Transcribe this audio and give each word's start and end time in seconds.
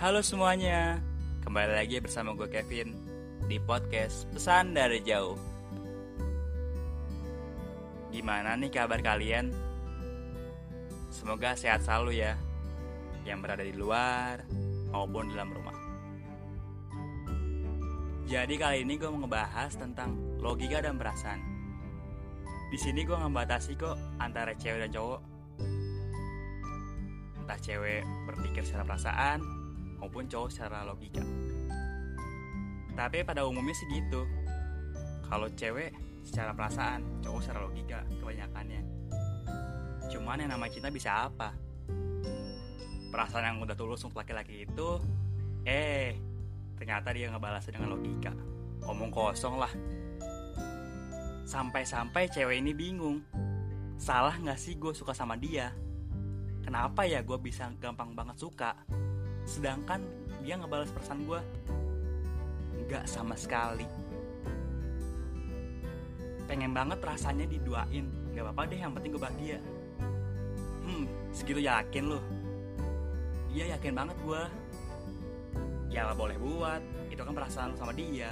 Halo 0.00 0.24
semuanya, 0.24 0.96
kembali 1.44 1.76
lagi 1.76 2.00
bersama 2.00 2.32
gue 2.32 2.48
Kevin 2.48 2.96
di 3.44 3.60
podcast 3.60 4.24
Pesan 4.32 4.72
Dari 4.72 5.04
Jauh. 5.04 5.36
Gimana 8.08 8.56
nih 8.56 8.72
kabar 8.72 9.04
kalian? 9.04 9.52
Semoga 11.12 11.52
sehat 11.52 11.84
selalu 11.84 12.16
ya, 12.16 12.32
yang 13.28 13.44
berada 13.44 13.60
di 13.60 13.76
luar 13.76 14.40
maupun 14.88 15.36
dalam 15.36 15.52
rumah. 15.52 15.76
Jadi 18.24 18.56
kali 18.56 18.88
ini 18.88 18.96
gue 18.96 19.12
mau 19.12 19.28
ngebahas 19.28 19.76
tentang 19.76 20.16
logika 20.40 20.80
dan 20.80 20.96
perasaan. 20.96 21.44
Di 22.72 22.80
sini 22.80 23.04
gue 23.04 23.20
ngebatasi 23.20 23.76
kok 23.76 24.00
antara 24.16 24.56
cewek 24.56 24.80
dan 24.80 24.96
cowok. 24.96 25.20
Entah 27.44 27.60
cewek 27.60 28.00
berpikir 28.24 28.64
secara 28.64 28.88
perasaan 28.88 29.59
maupun 30.00 30.26
cowok 30.26 30.48
secara 30.48 30.82
logika. 30.82 31.22
Tapi 32.96 33.22
pada 33.22 33.46
umumnya 33.46 33.76
sih 33.76 33.86
gitu. 33.92 34.26
Kalau 35.28 35.46
cewek 35.54 35.94
secara 36.26 36.50
perasaan, 36.56 37.22
cowok 37.22 37.40
secara 37.40 37.60
logika 37.62 38.00
kebanyakannya. 38.18 38.82
Cuman 40.10 40.42
yang 40.42 40.50
nama 40.50 40.66
cinta 40.66 40.90
bisa 40.90 41.30
apa? 41.30 41.54
Perasaan 43.14 43.46
yang 43.46 43.58
udah 43.62 43.78
tulus 43.78 44.02
untuk 44.02 44.18
laki-laki 44.18 44.66
itu, 44.66 44.98
eh 45.62 46.18
ternyata 46.74 47.14
dia 47.14 47.30
ngebalasnya 47.30 47.78
dengan 47.78 47.94
logika. 47.94 48.32
Omong 48.88 49.12
kosong 49.12 49.60
lah. 49.60 49.70
Sampai-sampai 51.46 52.30
cewek 52.30 52.58
ini 52.58 52.72
bingung. 52.74 53.22
Salah 54.00 54.38
gak 54.40 54.56
sih 54.56 54.80
gue 54.80 54.96
suka 54.96 55.12
sama 55.12 55.36
dia? 55.36 55.76
Kenapa 56.64 57.04
ya 57.04 57.20
gue 57.20 57.36
bisa 57.36 57.68
gampang 57.76 58.14
banget 58.16 58.38
suka? 58.40 58.72
Sedangkan 59.50 59.98
dia 60.46 60.54
ngebalas 60.54 60.94
perasaan 60.94 61.26
gue 61.26 61.40
Nggak 62.86 63.04
sama 63.10 63.34
sekali. 63.34 63.86
Pengen 66.46 66.70
banget 66.70 67.02
rasanya 67.02 67.50
diduain. 67.50 68.06
Gak 68.30 68.46
apa-apa 68.46 68.70
deh 68.70 68.78
yang 68.78 68.94
penting 68.94 69.10
gue 69.10 69.22
bahagia. 69.22 69.58
Hmm 70.86 71.06
segitu 71.30 71.62
yakin 71.62 72.10
loh 72.10 72.24
Iya 73.54 73.78
yakin 73.78 73.94
banget 73.94 74.16
gue 74.22 74.42
Ya 75.90 76.06
lah 76.06 76.14
boleh 76.14 76.38
buat. 76.38 76.82
Itu 77.10 77.22
kan 77.26 77.34
perasaan 77.34 77.74
sama 77.74 77.90
dia. 77.90 78.30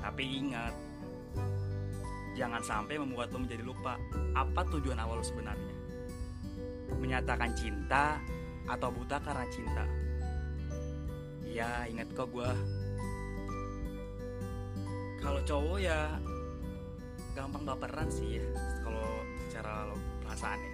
Tapi 0.00 0.24
ingat 0.24 0.72
Jangan 2.36 2.60
sampai 2.60 3.00
membuat 3.00 3.32
lo 3.32 3.40
menjadi 3.40 3.64
lupa 3.64 3.96
Apa 4.36 4.64
tujuan 4.68 5.00
awal 5.00 5.20
lo 5.20 5.24
sebenarnya. 5.24 5.76
Menyatakan 7.00 7.52
cinta 7.56 8.20
atau 8.66 8.88
buta 8.90 9.16
karena 9.22 9.46
cinta. 9.50 9.86
Ya 11.56 11.88
inget 11.88 12.12
kok 12.12 12.28
gue 12.36 12.50
Kalau 15.24 15.40
cowok 15.48 15.78
ya 15.80 16.12
gampang 17.32 17.64
baperan 17.64 18.12
sih 18.12 18.36
ya 18.36 18.46
Kalau 18.84 19.08
secara 19.48 19.88
perasaan 20.20 20.60
ya. 20.60 20.72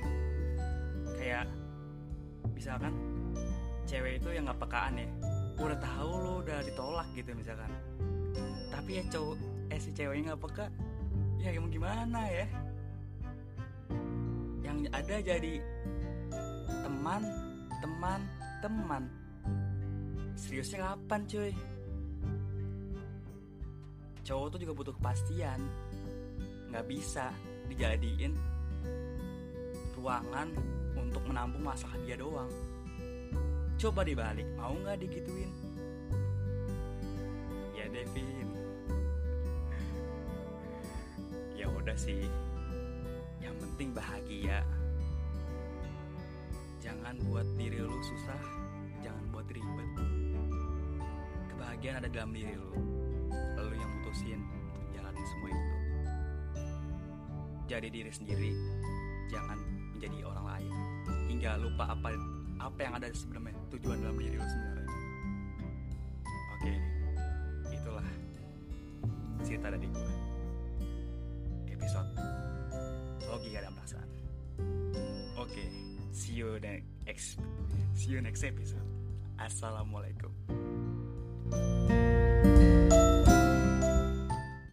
Kayak 1.15 1.47
misalkan 2.51 2.93
cewek 3.87 4.19
itu 4.19 4.29
yang 4.35 4.51
gak 4.51 4.59
pekaan 4.59 4.99
ya 4.99 5.07
Udah 5.63 5.79
tahu 5.79 6.11
lo 6.19 6.33
udah 6.43 6.59
ditolak 6.67 7.07
gitu 7.15 7.31
misalkan. 7.39 7.71
Tapi 8.75 8.99
ya 8.99 9.05
cowok 9.07 9.37
eh 9.71 9.79
si 9.79 9.95
ceweknya 9.95 10.35
gak 10.35 10.43
peka 10.43 10.67
Ya 11.39 11.55
gimana 11.55 12.27
ya? 12.27 12.47
Yang 14.67 14.79
ada 14.91 15.17
jadi 15.23 15.55
teman 16.83 17.52
teman 17.83 18.23
teman. 18.63 19.11
Seriusnya 20.39 20.95
kapan 20.95 21.27
cuy? 21.27 21.53
Cowok 24.23 24.47
tuh 24.55 24.59
juga 24.63 24.73
butuh 24.79 24.95
kepastian. 24.95 25.59
Nggak 26.71 26.87
bisa 26.87 27.35
dijadiin 27.67 28.39
ruangan 29.99 30.55
untuk 30.95 31.27
menampung 31.27 31.67
masalah 31.67 31.99
dia 32.07 32.15
doang. 32.15 32.49
Coba 33.77 34.07
dibalik 34.07 34.47
mau 34.55 34.79
nggak 34.79 35.03
digituin? 35.03 35.51
Ya 37.75 37.91
Devin. 37.91 38.49
Ya 41.59 41.67
udah 41.67 41.99
sih 41.99 42.31
jangan 47.13 47.29
buat 47.29 47.49
diri 47.61 47.77
lu 47.77 47.93
susah 48.01 48.41
jangan 49.05 49.21
buat 49.37 49.45
ribet. 49.53 49.91
Kebahagiaan 51.53 52.01
ada 52.01 52.09
dalam 52.09 52.33
diri 52.33 52.57
lu. 52.57 52.73
Lu 53.61 53.69
yang 53.77 53.91
mutusin 54.01 54.41
untuk 54.41 54.81
jalanin 54.97 55.27
semua 55.29 55.49
itu. 55.53 55.75
Jadi 57.69 57.87
diri 57.93 58.09
sendiri 58.09 58.51
jangan 59.29 59.61
menjadi 59.93 60.25
orang 60.25 60.57
lain. 60.57 60.73
Hingga 61.29 61.61
lupa 61.61 61.93
apa 61.93 62.17
apa 62.65 62.81
yang 62.81 62.97
ada 62.97 63.13
sebenarnya 63.13 63.61
tujuan 63.77 64.01
dalam 64.01 64.17
diri 64.17 64.37
lu 64.41 64.49
sebenarnya. 64.49 64.89
Oke 66.33 66.73
itulah 67.77 68.09
cerita 69.45 69.69
dari 69.69 69.85
gue 69.85 70.13
episode 71.77 72.09
logika 73.29 73.69
dan 73.69 73.73
perasaan. 73.77 74.09
Oke 75.37 75.92
see 76.13 76.33
you 76.39 76.61
next 76.61 77.41
see 77.97 78.13
you 78.13 78.21
next 78.21 78.45
episode. 78.45 78.85
Assalamualaikum 79.41 80.31